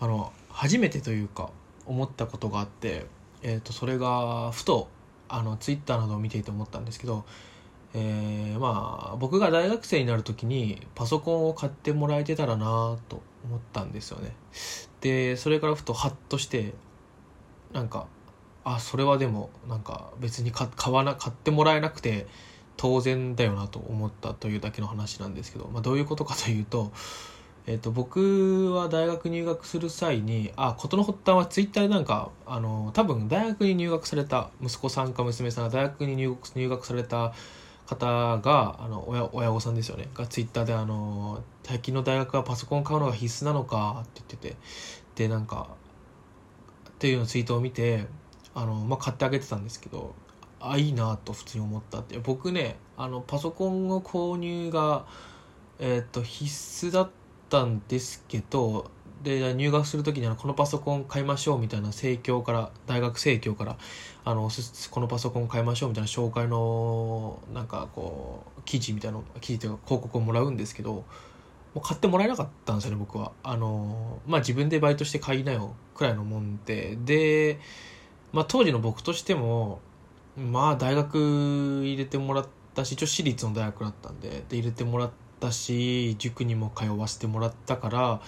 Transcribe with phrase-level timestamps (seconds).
[0.00, 1.50] あの初めてというか
[1.86, 3.06] 思ったことがあって、
[3.42, 4.88] えー、とそれがふと
[5.28, 7.24] あのツイッターなどを見ていて思ったんですけど、
[7.94, 14.32] えーまあ僕が大学生になる時にパソコンを買ってもらえてたらなと思ったんですよね。
[15.00, 16.74] でそれからふとハッとして
[17.72, 18.06] なんか
[18.64, 22.26] あそれはでもなんか別に買わな買ってもらえなくて
[22.76, 26.92] 当然だよなと思ったというだけの話なんですけど、まあ、どういうことかというと,、
[27.66, 37.32] えー、と僕は大学入学する際にあ事の発端はツイッターでなんかあの多分大学に入学された息子さんか娘さんが大学に入学入学された
[37.86, 40.08] 方があの親親御さんですよね。
[40.14, 44.56] がツイッターであの「最近の大学はパソコン買うのが必須なのか」って言ってて。
[45.16, 45.68] でなんか
[46.88, 48.06] っていうのツイートを見て
[48.54, 50.14] あの、まあ、買ってあげてたんですけど
[50.60, 52.18] あいいなと普通に思ったって。
[52.18, 55.04] 僕ねあのパソコンの購入が、
[55.78, 57.19] えー、と必須だった
[57.50, 58.90] たんですけど
[59.22, 63.76] で入学する時にはこのパソコン買いましょうみたいな生協から大学生協から
[64.24, 64.50] あの
[64.90, 71.04] このパソコン買いましょうみたいな紹介のなんかこう記事みたいな記事というか広告をもらうんですけども
[71.76, 73.32] う買ってもらえなかったんですよね僕は。
[73.42, 77.60] あのまあ自分でバイトして買いなよくらいのもんでで、
[78.32, 79.80] まあ、当時の僕としても
[80.36, 88.20] まあ大学入れてもらったし一応私立の大学だったんでで入れてもらってたし塾にも通わせてもらったから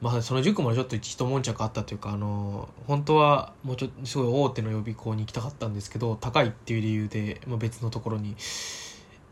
[0.00, 8.34] まあその塾もちょっと一悶着あったというかあの本当はもうちょっとすごい大手の予備校に行きたかったんですけど高いっていう理由で、まあ、別のところに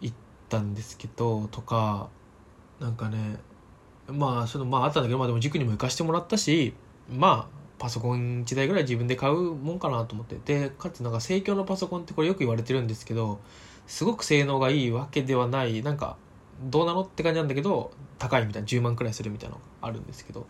[0.01, 0.17] 行っ
[0.49, 2.09] たんですけどとか
[2.81, 3.39] なんかね
[4.09, 6.75] まあそのまああったんだけどまあでも塾にも行かしてもらったし
[7.11, 10.37] まあパソコン1台ぐらい自分で買うもんかなと思って。
[10.45, 13.41] でかつなんか生協のパソコンってこれよく言われてるんですけど
[13.87, 16.17] すごく性能がいいわけではないなんか
[16.62, 20.47] どうなのって感じなんだけど高いみたいな10万くらいするみたいなのがあるんですけど。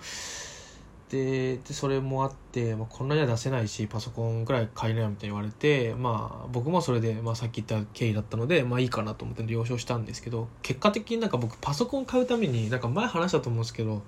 [1.09, 14.03] でそれもあって、まあ、こんなには出せないしパソコンくらい買いなよみたいに言われてまあ僕もそれで、まあ、さっき言った経緯だったのでまあいいかなと思って了承したんですけど結果的になんか僕パソコン買うためになんか前話したと思うんですけど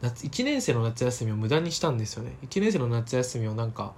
[0.00, 2.36] 夏1年生の夏休みを無駄にしたんですよね。
[2.48, 3.94] 1年生の夏休みをなんか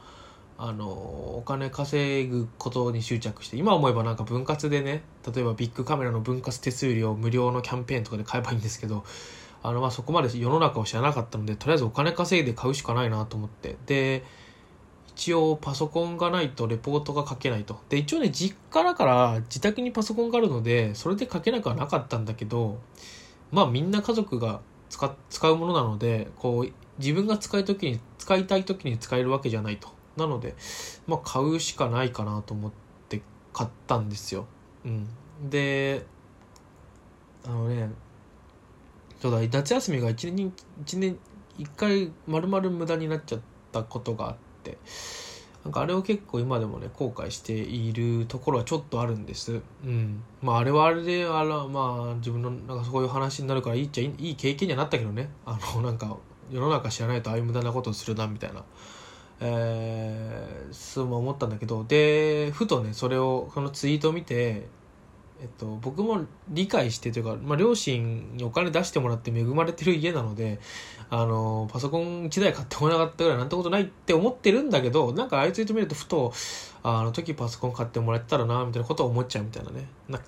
[0.61, 5.03] あのお金稼ぐことに執着して今思えばなんか分割でね
[5.33, 9.05] 例えばビッグカメラの分割手数料無料のキャンペーンとかで買えばいいんですけど
[9.63, 13.77] あのまあそこまで世の中を知らなかったのでとりあえずお金稼いで買うしかないなと思って。
[13.87, 14.25] で
[15.19, 17.81] 一応パソコンがないとレポートが書けないと。
[17.89, 22.79] で一応ね実家だから自宅にパソコンがあるのでそれで書けなくはなかったんだけど
[23.51, 29.97] まあみんな家族が使うものなのでこう自分が使い時に使いたい時に使えるわけじゃないと。
[30.19, 30.55] なので、
[31.06, 32.71] まあ、買うしかないかなと思っ
[33.09, 33.23] て
[33.55, 34.47] 買ったんですよ。
[34.84, 35.09] うん、
[35.49, 36.05] で
[37.47, 37.89] あのね
[39.21, 40.53] そうだ夏休みが1年
[40.83, 41.19] 一年
[41.59, 43.41] 1回丸々無駄になっちゃっ
[43.73, 44.78] たことがあって
[45.65, 49.61] なんかあれを結構今でもね後悔しているところはちょっとあるんです。
[49.84, 50.23] うん。
[50.41, 55.28] まああれはあれであらまあ自分のなんかそういう話になるからいいっちゃいいいい経験にはなったけどね。
[55.45, 56.17] あのなんか
[56.51, 58.65] 世の中知らないとああいう無駄なことをするなみたいな。
[59.41, 64.66] えー、そうも思ったんだけどでふとねそれをそのツイートを見て、
[65.41, 70.59] えっと、僕も理解してというか、まあ、両親にお金出してもらって恵まれてる家なので
[71.10, 76.32] あのパソコン1台買ってもらなかったぐらいなんてことないって思ってるんだけどなんかあいつと見るとふと
[76.82, 79.87] あの時パソコン買ってもらえたらなみたいなことを思っちゃうみたいなね。
[80.09, 80.21] な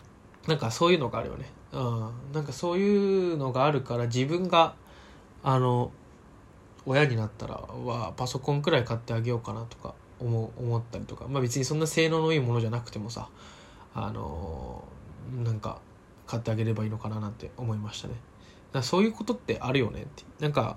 [0.46, 4.74] なんかそういうのがあるよね、うん、なんかそういうのがあるから自分が
[5.42, 5.92] あの
[6.86, 13.28] 親になったらはパソコンくらい買ってあげようかなとか思思ったりとか、まあ、別にそんな性能のいいものじゃなくてもさ
[13.94, 14.84] あの
[15.44, 15.80] なんか
[16.26, 18.14] 買ってあげればいいのかななんて思いましたね。
[18.72, 20.24] だそういうことってあるよねって。
[20.38, 20.76] なんか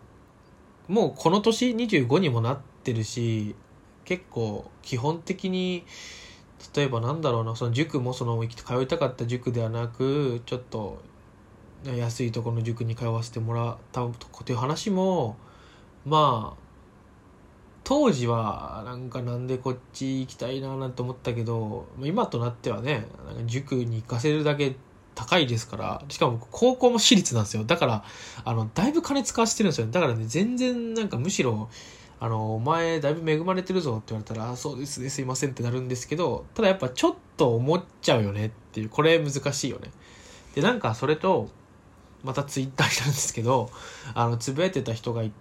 [0.88, 3.56] もうこの年25にもなってるし
[4.04, 5.86] 結構基本的に
[6.76, 11.02] 例えばなんだろうなその塾もその通いたかった塾ではなくちょっと
[11.86, 15.38] 安いところの塾に通わせてもらったという話も
[16.06, 16.64] まあ
[17.84, 24.76] 当時はなんかなんでこっち行きたいななんて思ったけど今となってはねなんか塾に行かせるだけ
[25.16, 27.64] 高いですからしかも高校も私立なんですよ。
[27.66, 28.04] だから
[28.46, 29.88] あのだいぶ金使わせてるんですよ。
[29.88, 31.70] だからね全然なんかむしろ
[32.20, 39.92] あのお前だいぶ恵まれてるぞって言われたらそうですねすいませんってなるんですけどただやっぱちょっと思っちゃうよねっていうこれ難しいよね。
[40.56, 41.50] でなんかそれと
[42.24, 43.70] またツイッターになるんですけど
[44.14, 45.32] あのつぶやいてた人がリ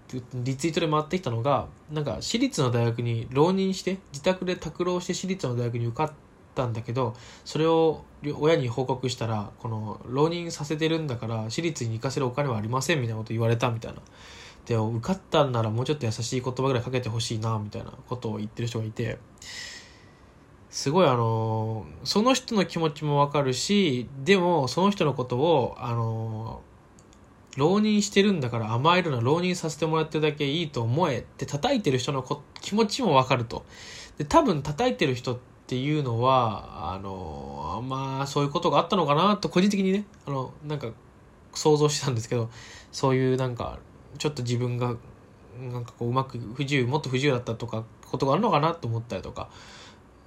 [0.56, 6.12] ツイートで回ってきたのがなんか私立の大学に浪人して自宅で拓浪して私立の大学に受かっ
[6.54, 7.14] たんだけど
[7.44, 8.02] それを
[8.38, 14.00] 親に報告したらこの浪人させてるんだから私立に行かせるお金はありませんみたいなこと言われたみたいな。
[14.66, 19.18] で受かったんならもうちょっと優しい言葉ぐらいかけてほしいなみたいなことを言ってる人がいて。
[20.72, 26.62] すごいあのその人の気持ちもわかるしでもその人のことをあの
[27.56, 32.24] 浪人してるんだから甘えるな浪人させてもらってるだけいいと思えって叩いてる人の
[32.60, 33.64] 気持ちもわかると。
[34.18, 40.88] で多分叩いてる人っていうのはあのまあそういうことがあったのかなと個人的にねあのなんか
[41.54, 42.50] 想像してたんですけど
[42.90, 43.78] そういうなんか
[44.18, 44.96] ちょっと自分が
[45.60, 49.48] なんかこううまく不自由もっと不自由だったとかことがあるのかなと思ったりとか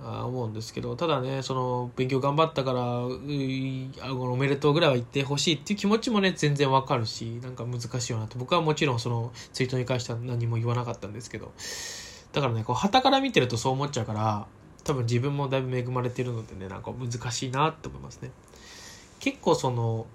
[0.03, 8.37] 思うんですけどただねその勉強頑張ったからおめでとうぐらいは言ってほしいっていう気持ちもね全然わかるしなんか難しいよなと。
[8.37, 11.53] 僕はもちろんそのツイートに関しては何も言わなかったんですけど。
[12.33, 14.45] だからねこう旗から見てるとそう思っちゃうから
[14.83, 18.31] 多分自分もだいぶ恵まれてるのでねなんか難しいなって思いますね。
[19.19, 20.05] 結構その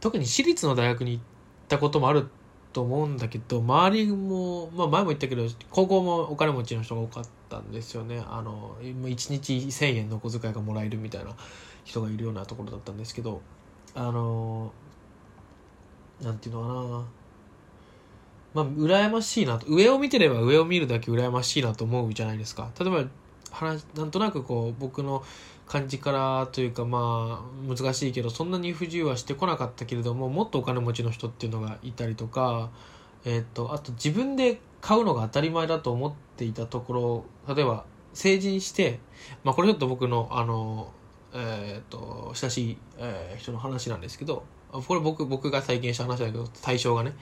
[0.00, 1.22] 特に私立の大学に行っ
[1.68, 2.28] たこともある
[2.72, 7.37] と思うんだけど周りも、まあ、前も言ったけど高校もお金持ちの人が多かった。
[7.48, 8.22] たんですよね。
[8.28, 11.34] あの1日1,000円の小遣いがもらえるみたいな
[11.84, 13.40] 人がいるようなところだったんですけど
[13.94, 14.72] あの
[16.20, 17.04] なんていうのかな。
[18.54, 22.70] まあ羨ましいなと上を見てれば上を見るだけ羨ましいなと思うじゃないですか。
[22.78, 23.04] 例えば
[23.50, 25.22] 話なんとなくこう僕の
[25.66, 32.70] 感じからというかまあ難しいけどそんなに不自由はしてこなかったけれどももっとお金持ちの人っていうのがいたりとか、
[33.28, 37.84] えーと、あと自分で買うのが当たり前だと思っていたところ例えば
[38.14, 39.00] 成人して、
[39.44, 40.90] まあ、これちょっと僕のあの、
[41.34, 47.12] えーと、親しい、えー、人の話なんですけどこれ僕僕が体験した話だけど対象がね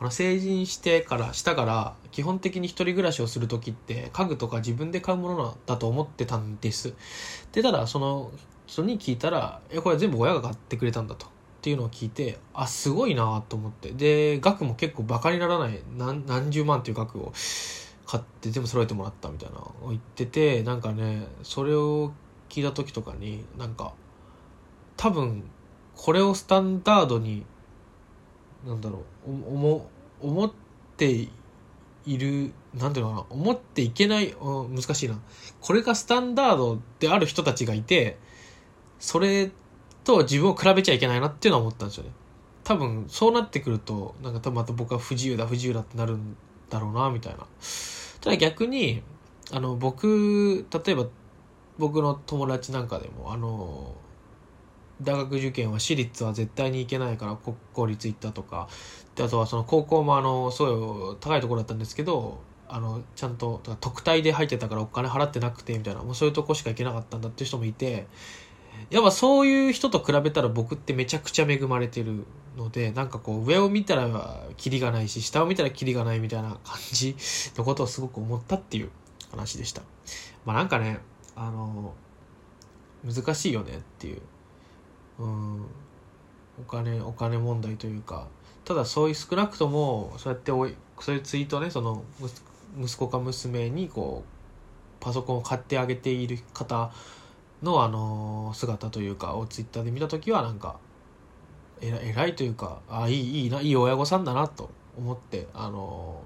[0.00, 6.94] あの成人してからしたから基本的に一人暮らしをする時って家具とか自分で買うものだと思ってたんです
[7.52, 8.32] でただその
[8.66, 11.31] 人に聞いたら「えこれ全部親が買ってくれたんだ」と。
[11.62, 13.92] っていうのを聞いてあすごいなと思って。
[13.92, 17.32] で額も結構バカにならない何何十万っていう額を
[18.04, 22.12] 買って全部揃えてもらったみたいなを言っててなんかねそれを
[22.48, 23.92] 聞いた時とかになんか
[24.96, 25.44] 多分
[25.94, 27.46] これをスタンダードに
[28.66, 29.88] なんだろう思
[30.20, 30.52] 思っ
[30.96, 31.28] て
[32.04, 35.16] いるなんていうのかな思っていけない難しいな。
[35.60, 38.18] これがスタンダードである人たちがいて
[38.98, 39.52] それ
[40.04, 42.10] と自分を比べちゃいけないなっていうのは思ったんですよね。
[42.64, 46.36] 多分そうなってくるとなんか多分また僕は不自由だ不自由だってなるん
[46.70, 47.46] だろうなみたいな。
[48.20, 49.02] ただ逆に
[49.50, 51.06] あの僕例えば
[51.78, 53.94] 僕の友達なんかでもあの
[55.02, 58.68] 大学受験は私立は絶対に行けないから国公立行ったとか
[59.16, 68.06] であとはその高校もあのすごい高いところだったんですけどあのちゃんと特待で入ってたからお金払ってなくてみたいなもうそういうとこしか行けなかったんだっていう人もいて
[68.90, 72.24] やっぱそういう人と比べたら僕ってめちゃくちゃ恵まれてる
[72.56, 77.16] のでなんかこう上を見たらキリがないし下を見たらキリがないみたいな感じ
[77.56, 78.90] のことをすごく思ったっていう
[79.30, 79.82] 話でした。
[80.44, 81.00] まあなんかね
[81.34, 81.94] あの
[83.04, 84.22] 難しいよねっていう。
[85.18, 85.66] うん。
[86.60, 88.28] お金お金問題というか。
[88.64, 92.04] ただそういう少なくともそうやっておいそういうツイートねその
[92.80, 96.92] 息子か娘にこうパソコンを買ってあげている方
[97.62, 100.76] のあの姿というかをツイッターで見た時はなんか
[101.80, 106.22] えらいというかあいいいいないい親御さんだなと思ってあの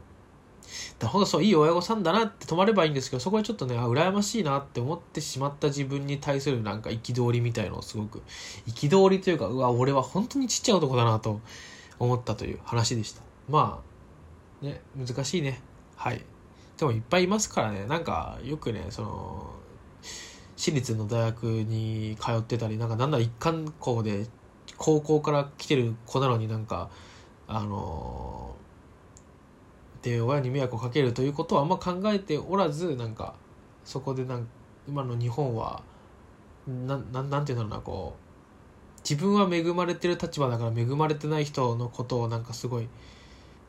[0.99, 8.23] だほどそういい親御さんだなって止まればいいんですけどそこはちょっとねあ羨ましいなって思ってしまった自分に対するなんか憤りみたいのをすごく
[8.67, 11.41] 憤りというかうわ俺は本当にちっちゃい男だなと
[11.99, 13.23] 思ったという話でした。
[13.49, 13.81] ま
[14.63, 15.61] あね難しいね。
[15.97, 16.23] はい。
[16.77, 17.87] でもいっぱいいますからね。
[17.87, 19.51] なんかよくねその
[20.57, 24.27] 私立の大学に通ってたりなんかなんだ一貫校で
[24.79, 26.91] 高校から来てる子なのになんか
[27.47, 28.57] あの
[30.03, 33.35] で親に迷惑をかけるということはあんま考えておらずなんか
[33.85, 34.49] そこでなん
[34.89, 35.83] 今の日本は
[36.67, 42.89] なななんていうんだろうなこう自分は恵まれてる立場だから恵まれてない人のことをなんかすごい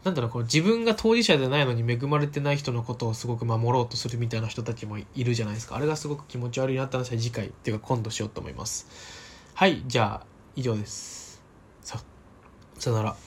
[0.03, 5.75] なんだろうこう自分が当事者でないのに恵まれてない人のことをすごく守ろうとするみたいな人たちもいるじゃないですか。
[5.75, 8.87] あれがすごく気持ち悪いなって話は次回っていうか今度しようと思います。
[9.53, 10.25] はいじゃあ
[10.55, 11.41] 以上です。
[11.81, 11.99] さ
[12.77, 13.26] さよなら。